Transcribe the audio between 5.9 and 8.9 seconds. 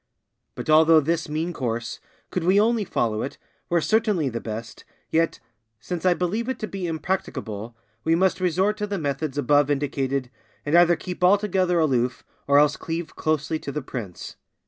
I believe it to be impracticable, we must resort to